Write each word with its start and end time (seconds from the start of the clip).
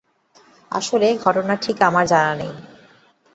আসলে, 0.71 1.07
ঘটনাটা 1.17 1.61
ঠিক 1.61 1.77
আমার 1.81 2.05
জানা 2.07 2.33
নেই। 2.35 2.53